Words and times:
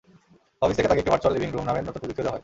Office 0.63 0.75
থেকে 0.77 0.89
তাকে 0.89 1.01
একটি 1.01 1.11
ভার্চুয়াল 1.13 1.33
লিভিং 1.35 1.49
রুম 1.51 1.65
নামের 1.67 1.85
নতুন 1.87 2.01
প্রযুক্তিও 2.01 2.23
দেওয়া 2.25 2.33
হয়। 2.35 2.39